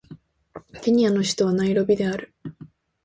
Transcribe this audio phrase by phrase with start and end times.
[0.81, 2.33] ケニアの首都はナイロビである